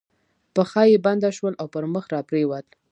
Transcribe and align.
پښه 0.55 0.83
یې 0.89 0.97
بنده 1.05 1.29
شول 1.37 1.53
او 1.61 1.67
پر 1.73 1.83
مخ 1.93 2.05
را 2.13 2.21
پرېوت. 2.29 2.65